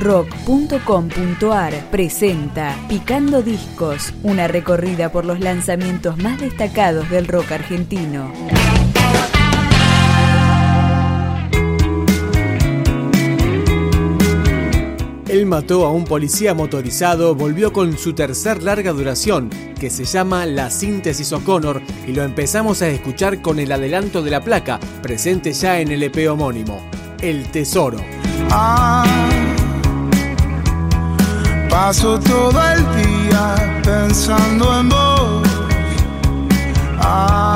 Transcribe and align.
rock.com.ar 0.00 1.90
presenta 1.90 2.74
Picando 2.88 3.42
Discos, 3.42 4.14
una 4.22 4.48
recorrida 4.48 5.12
por 5.12 5.26
los 5.26 5.40
lanzamientos 5.40 6.16
más 6.16 6.40
destacados 6.40 7.08
del 7.10 7.28
rock 7.28 7.52
argentino. 7.52 8.32
Él 15.28 15.46
mató 15.46 15.86
a 15.86 15.92
un 15.92 16.04
policía 16.04 16.54
motorizado, 16.54 17.36
volvió 17.36 17.72
con 17.72 17.96
su 17.96 18.14
tercer 18.14 18.64
larga 18.64 18.92
duración, 18.92 19.48
que 19.78 19.88
se 19.88 20.04
llama 20.04 20.44
La 20.44 20.70
Síntesis 20.70 21.32
O'Connor, 21.32 21.80
y 22.08 22.12
lo 22.12 22.24
empezamos 22.24 22.82
a 22.82 22.88
escuchar 22.88 23.40
con 23.40 23.60
el 23.60 23.70
adelanto 23.70 24.22
de 24.22 24.30
la 24.32 24.40
placa, 24.40 24.80
presente 25.02 25.52
ya 25.52 25.78
en 25.78 25.92
el 25.92 26.02
EP 26.02 26.28
homónimo, 26.28 26.80
El 27.20 27.44
Tesoro. 27.52 27.98
Ah, 28.50 29.04
paso 31.82 32.20
todo 32.20 32.60
el 32.74 32.80
día 33.00 33.80
pensando 33.82 34.80
en 34.80 34.88
vos. 34.90 35.48
Ah, 37.00 37.54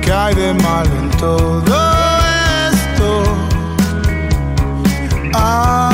¿qué 0.00 0.12
hay 0.12 0.34
de 0.36 0.54
mal 0.54 0.86
en 1.00 1.10
todo 1.18 1.74
esto? 2.70 3.08
Ah, 5.34 5.90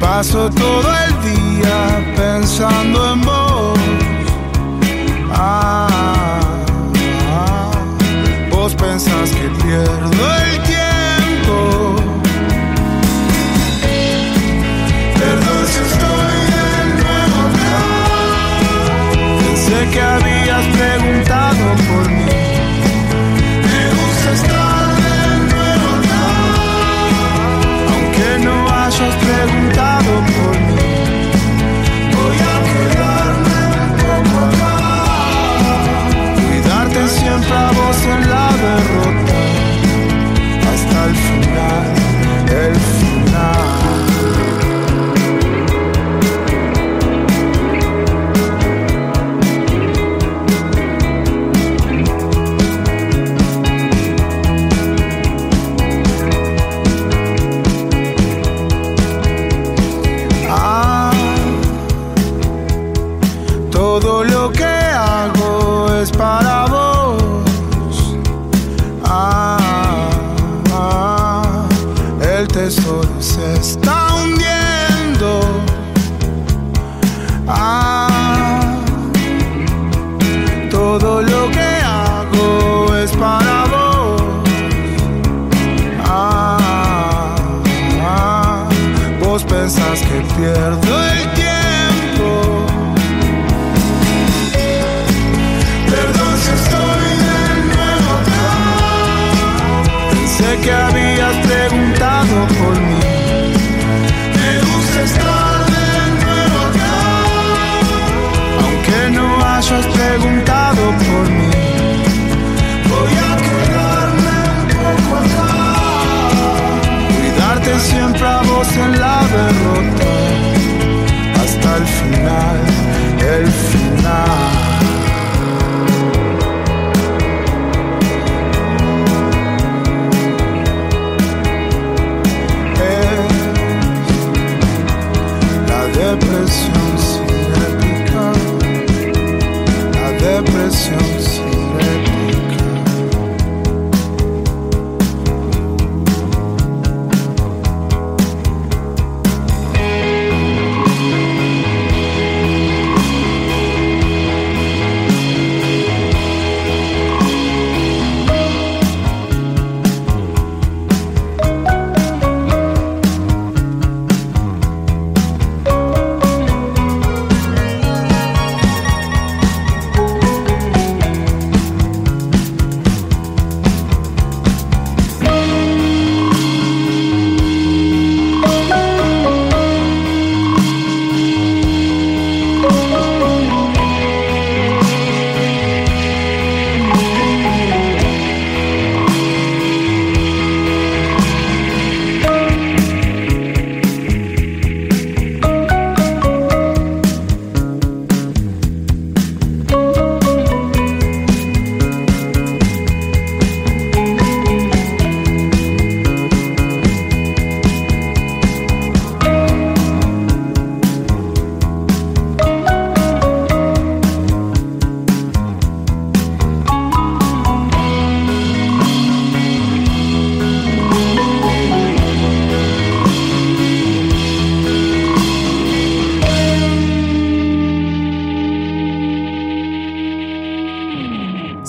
paso 0.00 0.48
todo 0.48 0.88
el 1.04 1.12
día 1.30 1.78
pensando 2.16 3.12
en 3.12 3.20
vos. 3.20 3.31
Pierdo 90.36 90.91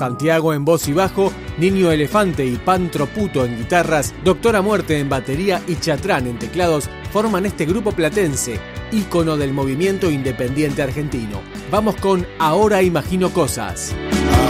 Santiago 0.00 0.54
en 0.54 0.64
voz 0.64 0.88
y 0.88 0.94
bajo, 0.94 1.30
Niño 1.58 1.92
Elefante 1.92 2.46
y 2.46 2.56
Pantro 2.56 3.04
Puto 3.04 3.44
en 3.44 3.58
guitarras, 3.58 4.14
Doctora 4.24 4.62
Muerte 4.62 4.98
en 4.98 5.10
batería 5.10 5.60
y 5.68 5.76
Chatrán 5.76 6.26
en 6.26 6.38
teclados 6.38 6.88
forman 7.12 7.44
este 7.44 7.66
grupo 7.66 7.92
platense, 7.92 8.58
ícono 8.92 9.36
del 9.36 9.52
movimiento 9.52 10.10
independiente 10.10 10.80
argentino. 10.80 11.42
Vamos 11.70 11.96
con 11.96 12.26
Ahora 12.38 12.80
Imagino 12.82 13.28
Cosas. 13.28 13.94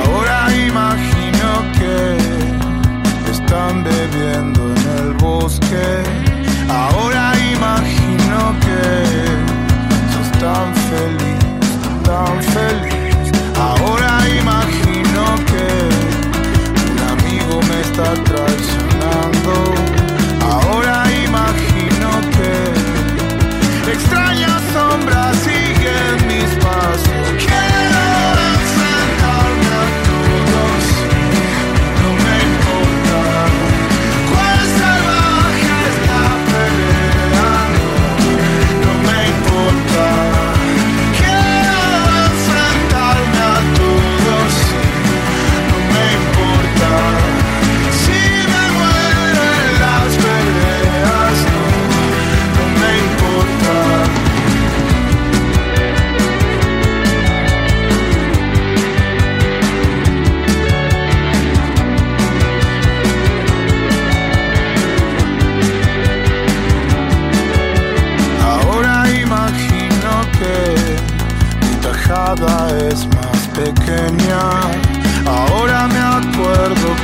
Ahora 0.05 0.55
imagino 0.55 1.49
que 1.81 3.31
están 3.33 3.83
bebiendo 3.83 4.73
en 4.73 4.99
el 4.99 5.15
bosque. 5.15 6.05
Ahora 6.69 7.33
imagino 7.53 8.55
que 8.61 8.70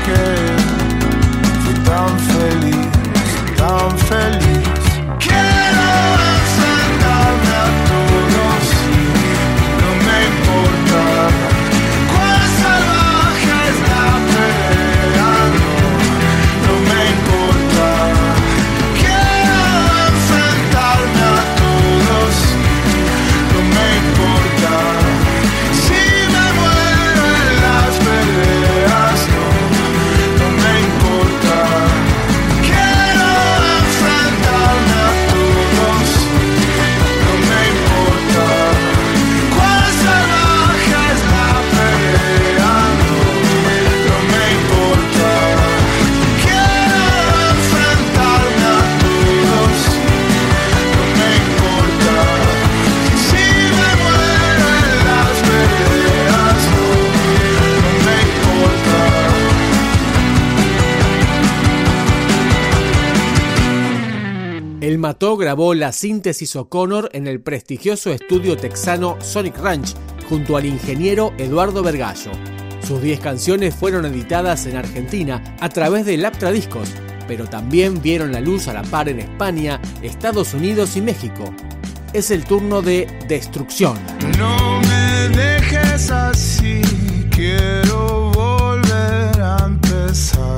girl. 0.05 0.26
La 65.57 65.91
síntesis 65.91 66.55
O'Connor 66.55 67.09
en 67.13 67.27
el 67.27 67.41
prestigioso 67.41 68.13
estudio 68.13 68.59
texano 68.59 69.17
Sonic 69.23 69.57
Ranch 69.59 69.95
junto 70.29 70.59
al 70.59 70.67
ingeniero 70.67 71.33
Eduardo 71.39 71.83
Vergallo. 71.83 72.31
Sus 72.87 73.01
10 73.01 73.21
canciones 73.21 73.75
fueron 73.75 74.05
editadas 74.05 74.67
en 74.67 74.77
Argentina 74.77 75.43
a 75.61 75.71
través 75.71 76.05
de 76.05 76.19
Laptra 76.19 76.53
Discos, 76.53 76.91
pero 77.27 77.47
también 77.47 78.03
vieron 78.03 78.33
la 78.33 78.41
luz 78.41 78.69
a 78.69 78.75
la 78.75 78.83
par 78.83 79.09
en 79.09 79.19
España, 79.19 79.81
Estados 80.03 80.53
Unidos 80.53 80.95
y 80.97 81.01
México. 81.01 81.45
Es 82.13 82.31
el 82.31 82.45
turno 82.45 82.83
de 82.83 83.07
Destrucción. 83.27 83.99
No 84.39 84.81
me 84.83 85.37
dejes 85.37 86.11
así, 86.11 86.83
quiero 87.31 88.31
volver 88.33 89.41
a 89.41 89.65
empezar. 89.65 90.57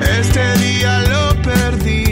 Este 0.00 0.56
día 0.58 1.00
lo 1.00 1.42
perdí, 1.42 2.07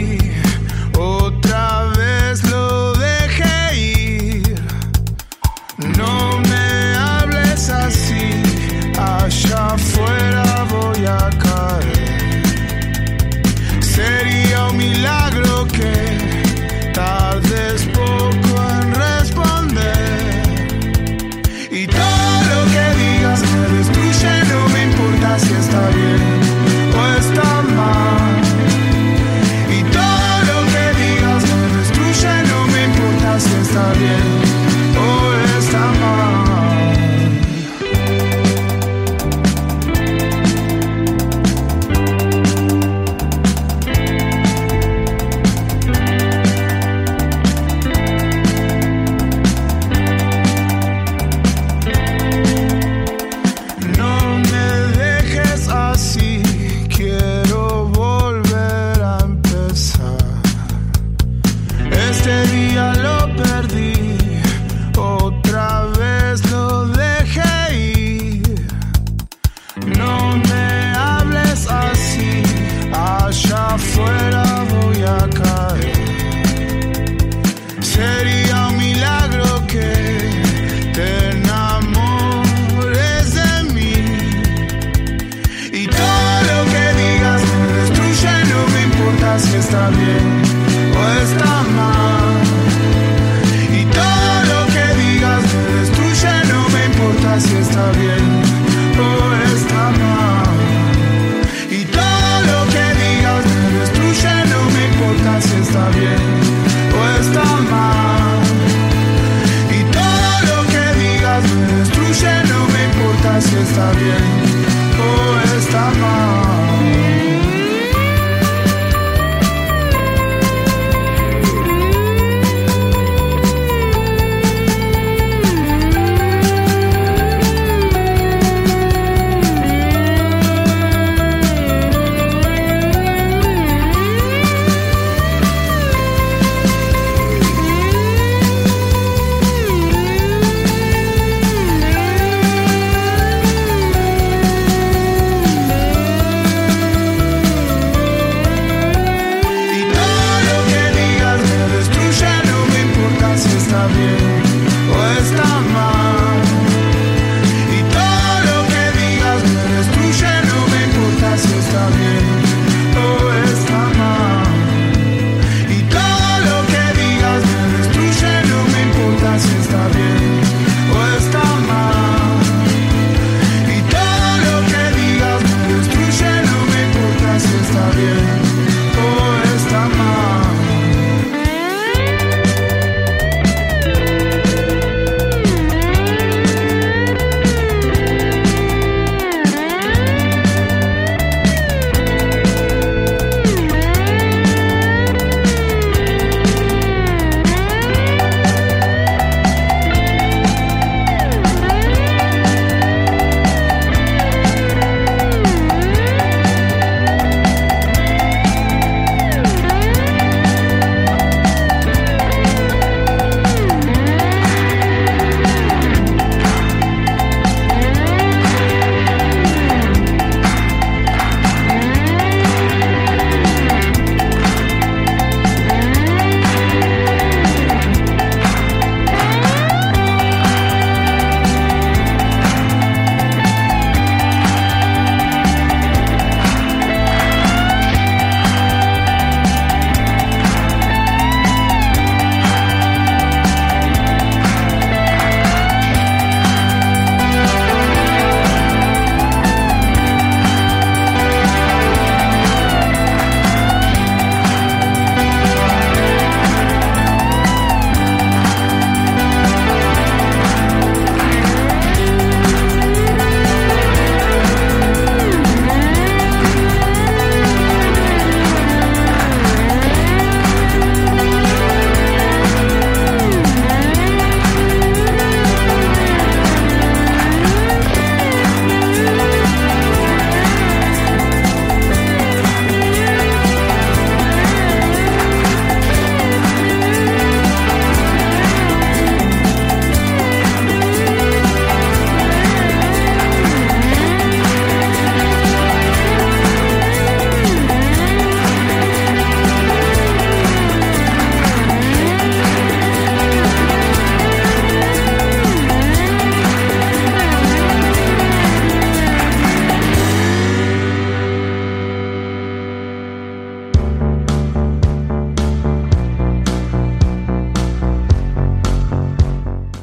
está 113.77 113.91
bien. 113.91 114.36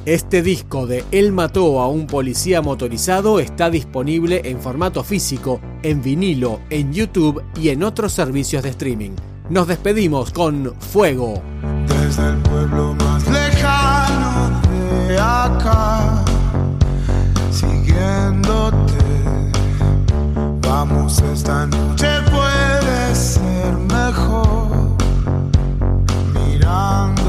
Este 0.06 0.42
disco 0.42 0.86
de 0.86 1.02
Él 1.12 1.32
mató 1.32 1.80
a 1.80 1.88
un 1.88 2.06
policía 2.06 2.60
motorizado 2.60 3.40
está 3.40 3.70
disponible 3.70 4.42
en 4.44 4.60
formato 4.60 5.02
físico, 5.02 5.62
en 5.82 6.02
vinilo, 6.02 6.60
en 6.68 6.92
YouTube 6.92 7.42
y 7.56 7.70
en 7.70 7.82
otros 7.82 8.12
servicios 8.12 8.62
de 8.62 8.68
streaming. 8.68 9.12
Nos 9.48 9.66
despedimos 9.66 10.30
con 10.30 10.74
Fuego. 10.78 11.42
Desde 11.88 12.28
el 12.28 12.36
pueblo 12.36 12.94
más 12.96 13.26
lejano 13.28 14.60
de 15.08 15.18
acá, 15.18 16.22
siguiéndote, 17.50 19.04
vamos 20.60 21.22
esta 21.32 21.64
noche 21.64 22.08
puede 22.30 23.14
ser 23.14 23.72
mejor. 23.88 24.98
Mirando 26.34 27.23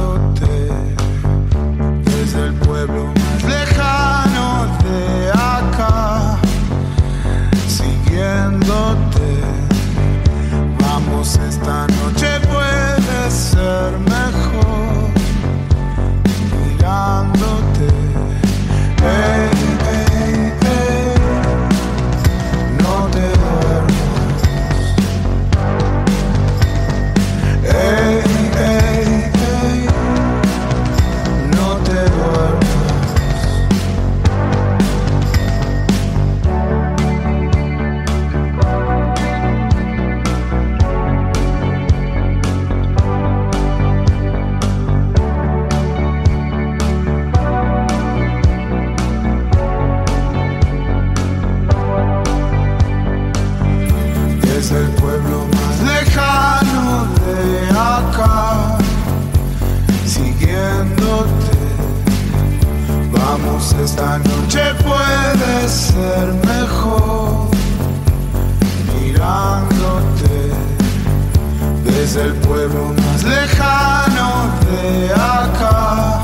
el 72.17 72.33
pueblo 72.35 72.93
más 72.97 73.23
lejano 73.23 74.49
de 74.71 75.11
acá. 75.13 76.23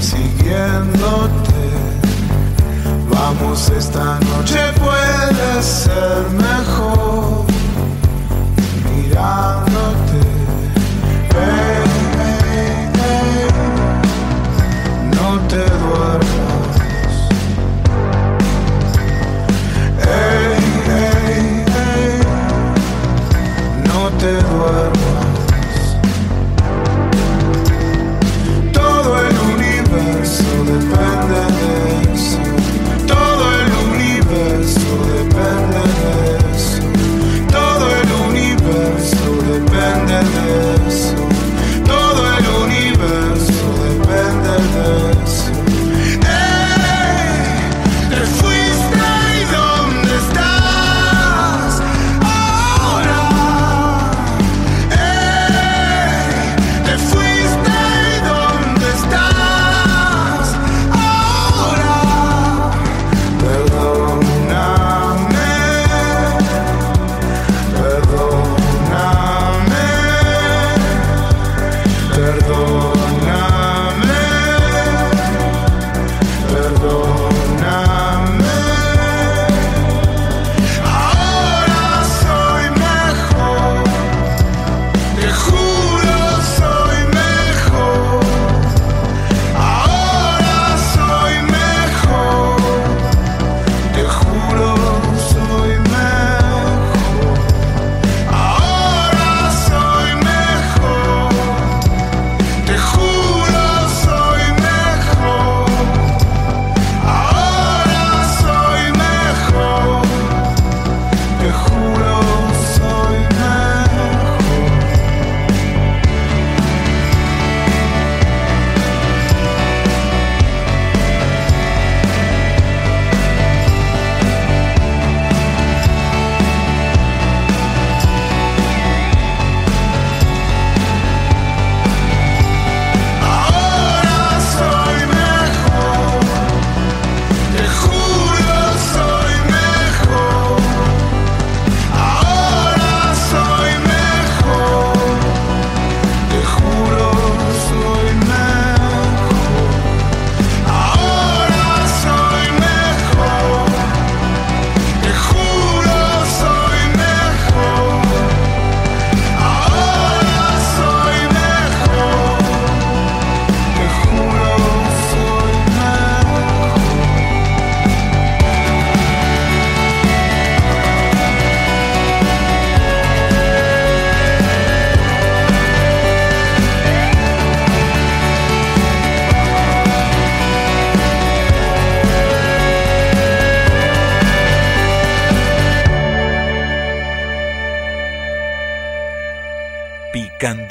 Siguiéndote, 0.00 1.70
vamos 3.08 3.70
esta 3.70 4.18
noche 4.20 4.58
puede 4.80 5.62
ser 5.62 6.26
mejor. 6.32 7.44
Mirándote. 8.90 10.05